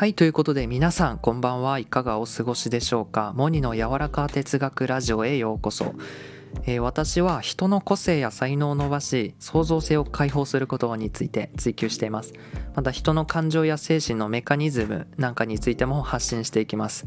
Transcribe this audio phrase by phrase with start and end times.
[0.00, 3.34] はい、ということで皆さんこんばんはいかがお過ごしでしょうか？
[3.36, 5.94] モニの柔らか哲学ラジオへようこそ、
[6.64, 12.32] えー私は人の個性や才能を伸ばし創造性を解放することについて追求しています。
[12.74, 17.04] また人の感情や精神のメカニズムなんかについても発信していきます。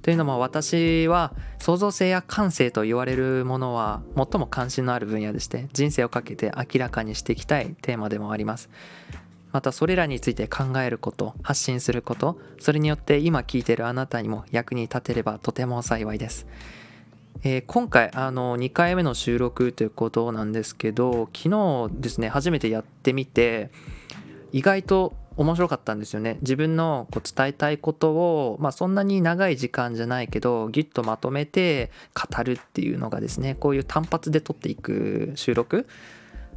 [0.00, 8.70] というのも私は創造性や感性と言われるものは最も関心のある分野でして人生をかけて明らかにしていきたいテーマでもあります。
[9.52, 16.46] またそれらについて考えること発信することそれによって今聞いてるあなたにも役に立てればとても幸いです、
[17.44, 23.70] えー今回あの2回目の収録ということなんですけど昨日ですね初めてやってみて
[24.52, 26.38] 意外と面白かったんですよね。
[26.42, 35.86] 自分のこう伝えたいことを、まあ、そんなに長い時間じゃないけどギュッとまとめて語るっていうのがですねこういう単発で撮っていく収録。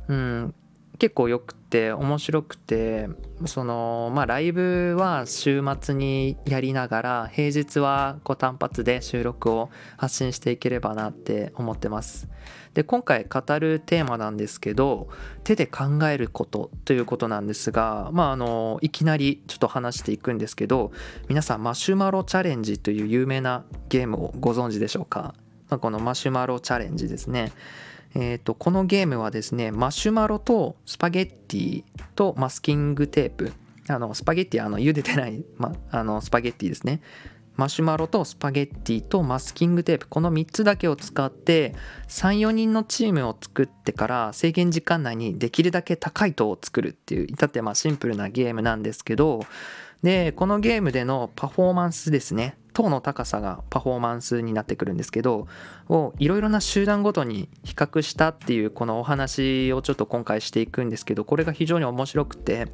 [0.07, 0.55] うん。
[0.97, 3.09] 結構よくて面白くて
[3.45, 12.27] そのまあライブは週末にやりながら平日はこう単発で収録を発信していければなって思ってます。
[12.73, 15.07] で今回語るテーマなんですけど
[15.45, 20.91] 手で考えることということなんですがまああのいきなりちょっと話していくんですけど
[21.29, 25.35] 皆さんマシュマロチャレンジという有名なゲームをご存知でしょうか、
[25.69, 27.53] まあ、このマシュマロチャレンジですね。
[28.15, 31.83] えー、とこのゲームはですねマシュマロとスパゲッティ
[32.15, 33.53] とマスキングテープ。
[33.87, 37.01] あのスパゲッティはあの茹でてない、ま、あのスパゲッティですね。
[37.55, 40.07] マシュマロとスパゲッティとマスキングテープ。
[40.07, 41.75] この3つだけを使って
[42.07, 49.45] 34人のチームを作ってから制限時間内にできるだけ高い塔を作るっていう至ってまあシンプルなゲームなんですけど
[50.03, 52.57] でこのゲームでのパフォーマンスですね。
[52.75, 55.47] 塔の高さがパフォーマンスになってくるんですけど
[55.87, 62.67] をいろいろな集団ごとに比較したっていうこのお話をちょっと今回していくんですけどこれが非常に面白くて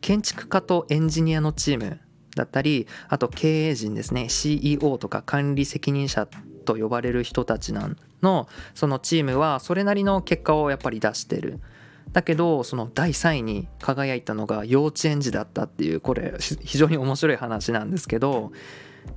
[0.00, 2.00] 建築家とエンジニアのチーム
[2.34, 6.26] だったりあと経営陣ですね CEO とか管理責任者
[6.64, 7.88] と呼ばれる人たちな
[8.20, 11.60] のそのチームはそれなりの結果をやっぱり出してる。
[12.12, 16.34] だけどその第3位に輝いたのが幼稚園児だったっていうこれ
[16.64, 18.52] 非常に面白い話なんですけど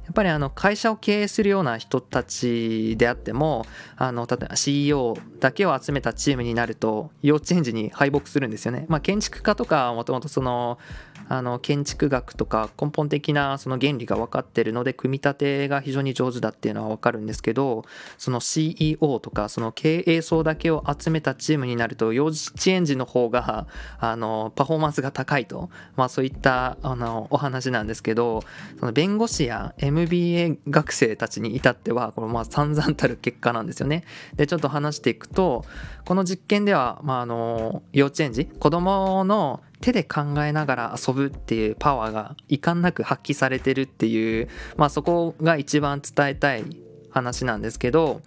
[0.06, 8.86] やっぱりあの会社を経営するような人たちであってもあの例えば CEO だけを集めたチームになると幼稚園児に敗北するんですよね。
[8.88, 10.80] まあ、建築家とかもともとその
[11.28, 17.85] あの建築学とか根本的なその原理が分かってるので組み立てが非常に上手だっていうのは分かるんですけど
[18.18, 22.38] その CEO とかその経営層だけを集めたチームになると幼稚
[22.68, 23.68] 園児の方が
[24.00, 28.44] あのパフォーマンスが高いと、まあ、そういったあのお話なんですけど
[28.80, 34.03] その弁護士や MBA 学生たちに至ってはこれまあ散々たる結果なんですよね。
[34.36, 35.66] でちょっと話していくと
[36.06, 46.64] この実験では、まあ、あの幼稚園児子供の手で考えながら遊ぶっていうパワーが遺憾なく発揮されてるっていう、まあ、そこが一番伝えたい
[47.10, 48.22] 話なんですけど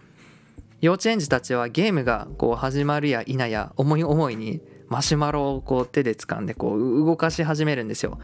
[0.80, 8.18] 幼稚園児たちはゲームがこう始まるや否や思い思いにマシュマロをこう手で掴んでこう動かし始めるんですよ。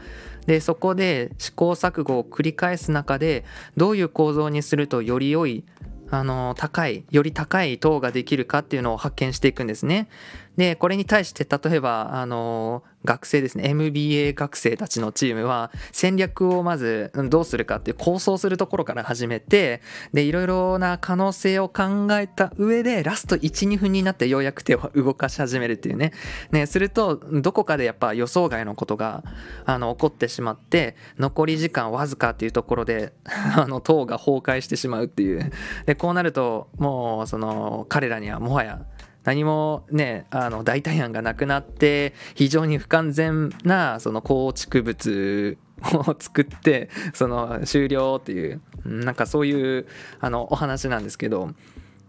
[0.45, 3.43] でそこで試行錯誤を繰り返す中で
[3.75, 5.63] どういう構造にするとより良い
[6.11, 10.09] あの高いより高い塔ができるかっていうのを発見していくんですね。
[10.59, 13.69] でこれに対して例えばあの学生ですね。
[13.69, 19.81] MBA 学生たちのチームは戦略をまずどうするかっていう構想するところから始めて
[20.11, 26.11] でいろいろな可能性を考えた上でラスト12分になってようやく手を動かし始めるっていうね。
[26.51, 29.23] ねするとどこかでやっぱ予想外のことが
[29.65, 33.13] あの起こってしまって残り時間わずかっていうところで
[33.55, 35.53] あの塔が崩壊してしまうっていう。
[35.85, 38.81] でこうなるともうその彼らにはもはや
[39.29, 45.59] 何もねあの代替案がなくなって非常に不完全なその構築物
[45.93, 49.85] を作ってその終了っていうなんかそういう
[50.19, 51.51] あのお話なんですけど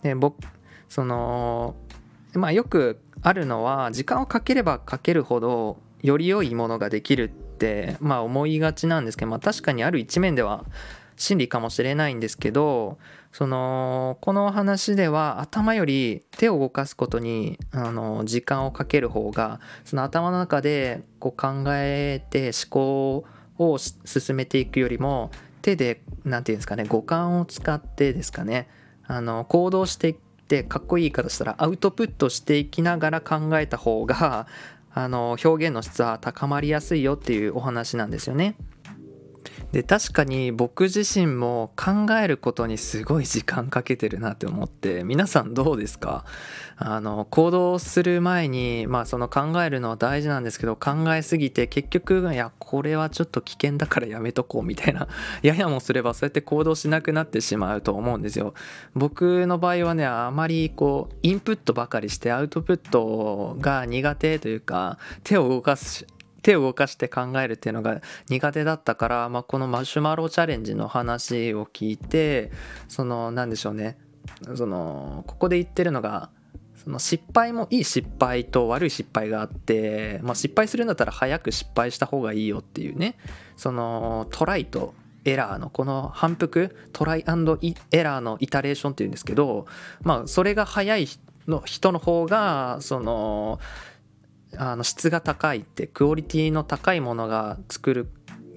[0.03, 0.39] で僕
[0.89, 1.77] その
[2.33, 10.65] まあよくあるのは時間をかければかけるほどより良いものができるってまあ思いがちなんですけど、まあ、確かにある一面では
[11.21, 12.99] 真理かもしれないんですけど
[13.31, 23.25] そのこの話では頭より手を動かすことにあの時間をかける方がその頭の中でこう考えて思考
[23.59, 25.31] を進めていくよりも
[25.61, 28.67] 手で何て言うんですかね五感を使ってですかね
[29.07, 30.17] あの行動していっ
[30.49, 34.47] てかっこいい言い方したらアウトプットしていきながら考えた方が
[34.95, 38.57] あの表現の質は高まりやすいよっていうお話なんですよね。
[39.73, 46.25] で確かに僕自身も考えることにすごい時間かけてるなって思って皆さんどうですか？
[46.77, 55.07] あの行動する前にまあその考えるのは大事なんですけど考えすぎて結局いやこれはちょっと危険だからやめとこうみたいな
[55.43, 58.55] ややもすればそうやって行動しなくなってしまうと思うんですよ。
[58.95, 66.07] 僕の場合はねあまりこうインプットばかりしてアウトプットが苦手というか手を動かす
[66.43, 72.51] 手を動かして考えるっていうのが苦手だったから、まあ、このマシュマロチャレンジの話を聞いて
[72.89, 73.99] その何でしょうね。
[74.55, 76.31] そのここで言ってるのが
[76.83, 83.17] その失敗もいい失敗と悪い失敗があって、まあ、失敗するんだったら早く失敗した方がいいよっていうね。
[83.57, 84.95] そのトライと
[85.25, 89.67] エラーのこの反復トライエラーのイタレーションっていうんですけど
[90.03, 93.61] まあそれが早い人の方がその
[94.57, 98.09] あの質が高いってクオリティの高いものが作る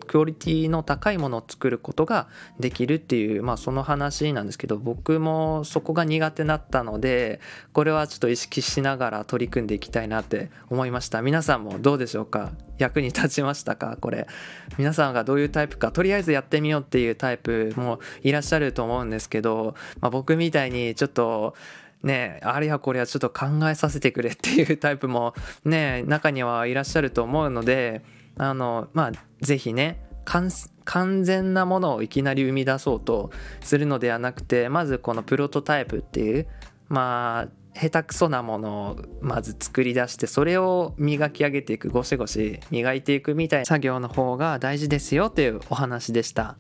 [0.05, 2.27] クオリティの高いものを作ることが
[2.59, 7.39] できるっていう、まあ、その話なんですけど僕もそこが苦手だったので
[7.71, 11.21] これはちょっと意識しながら取り組んでいきたいなって思いました。
[11.21, 12.51] 皆さんもどうでしょうか？
[12.79, 13.97] 役に立ちましたか？
[14.01, 14.27] これ。
[14.77, 15.93] 皆さんがどういうタイプか？
[15.93, 21.55] とりあえずやってみようっていうタイプもいらっしゃると思うんですけど、まあ、僕みたいにちょっと
[22.03, 25.33] ねあれやこれはちょっと考えさせてくれっていうタイプも
[25.65, 28.03] ね中にはいらっしゃると思うので
[28.37, 29.11] あのまあ
[29.41, 36.47] 是非ね完全なものをいきなり生み出そうとするのではなくてまずこのプロトタイプっていう
[36.87, 46.57] まあ下手くそなものをまず作り出してそれを磨き上げていくゴシゴシ磨いていくみたいな作業の方が大事ですよというお話でした。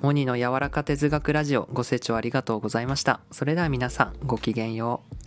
[0.00, 3.20] モニの柔らか哲学ラジオご清聴ありがとうございました。
[3.32, 5.17] それでは皆さんごきげんよう。